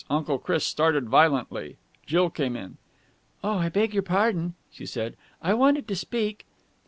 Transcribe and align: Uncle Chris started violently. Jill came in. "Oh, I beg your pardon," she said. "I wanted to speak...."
Uncle 0.09 0.39
Chris 0.39 0.65
started 0.65 1.07
violently. 1.07 1.77
Jill 2.07 2.31
came 2.31 2.55
in. 2.55 2.77
"Oh, 3.43 3.59
I 3.59 3.69
beg 3.69 3.93
your 3.93 4.01
pardon," 4.01 4.55
she 4.71 4.87
said. 4.87 5.15
"I 5.43 5.53
wanted 5.53 5.87
to 5.87 5.95
speak...." 5.95 6.47